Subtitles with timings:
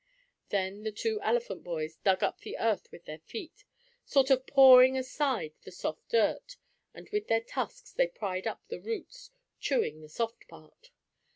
[0.49, 3.65] Then the two elephant boys dug up the earth with their feet,
[4.03, 6.57] sort of pawing aside the soft dirt,
[6.91, 9.29] and with their tusks they pried up the roots,
[9.59, 10.89] chewing the soft part.